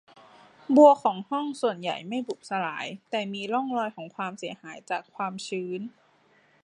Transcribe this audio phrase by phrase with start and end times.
[0.75, 5.81] บัวของห้องส่วนใหญ่ไม่บุบสลาย แต่มีร่องรอยของความเสียหายจากความชื้น